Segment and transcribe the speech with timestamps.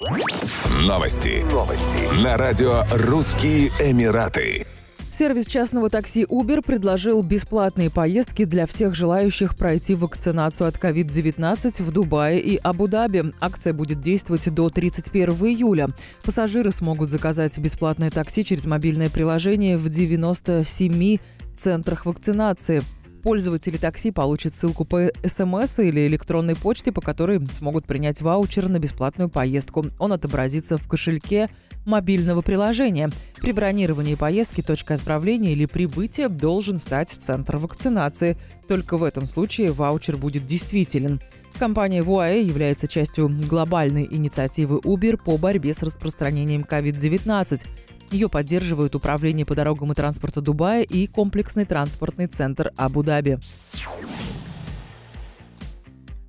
[0.00, 1.44] Новости.
[1.52, 2.24] Новости.
[2.24, 4.66] На радио «Русские Эмираты».
[5.10, 11.90] Сервис частного такси Uber предложил бесплатные поездки для всех желающих пройти вакцинацию от COVID-19 в
[11.90, 13.34] Дубае и Абу-Даби.
[13.42, 15.88] Акция будет действовать до 31 июля.
[16.24, 21.18] Пассажиры смогут заказать бесплатное такси через мобильное приложение в 97
[21.54, 22.80] центрах вакцинации.
[23.22, 28.78] Пользователи такси получат ссылку по СМС или электронной почте, по которой смогут принять ваучер на
[28.78, 29.84] бесплатную поездку.
[29.98, 31.50] Он отобразится в кошельке
[31.84, 33.10] мобильного приложения.
[33.36, 38.38] При бронировании поездки точкой отправления или прибытия должен стать центр вакцинации.
[38.68, 41.20] Только в этом случае ваучер будет действителен.
[41.58, 47.66] Компания VUAE является частью глобальной инициативы Uber по борьбе с распространением COVID-19.
[48.10, 53.38] Ее поддерживают Управление по дорогам и транспорту Дубая и комплексный транспортный центр Абу-Даби.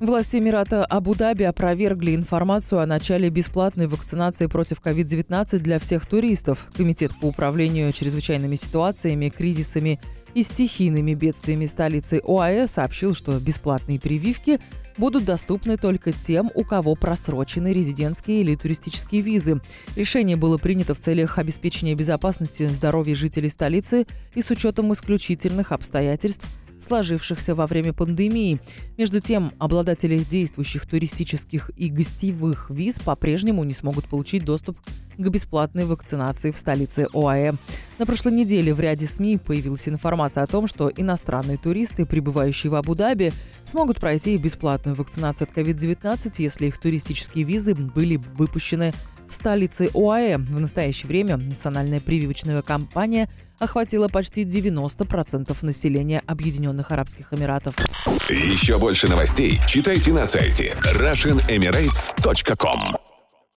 [0.00, 6.68] Власти Эмирата Абу-Даби опровергли информацию о начале бесплатной вакцинации против COVID-19 для всех туристов.
[6.76, 10.00] Комитет по управлению чрезвычайными ситуациями, кризисами
[10.34, 14.60] и стихийными бедствиями столицы ОАЭ сообщил, что бесплатные прививки
[14.96, 19.60] будут доступны только тем, у кого просрочены резидентские или туристические визы.
[19.96, 26.46] Решение было принято в целях обеспечения безопасности здоровья жителей столицы и с учетом исключительных обстоятельств–
[26.84, 28.60] сложившихся во время пандемии.
[28.96, 34.78] Между тем, обладатели действующих туристических и гостевых виз по-прежнему не смогут получить доступ
[35.16, 37.54] к бесплатной вакцинации в столице ОАЭ.
[37.98, 42.74] На прошлой неделе в ряде СМИ появилась информация о том, что иностранные туристы, прибывающие в
[42.74, 43.32] Абу-Даби,
[43.64, 48.92] смогут пройти бесплатную вакцинацию от COVID-19, если их туристические визы были выпущены
[49.28, 50.38] в столице ОАЭ.
[50.38, 53.28] В настоящее время национальная прививочная кампания
[53.60, 57.76] охватила почти 90% населения Объединенных Арабских Эмиратов.
[58.28, 63.03] Еще больше новостей читайте на сайте RussianEmirates.com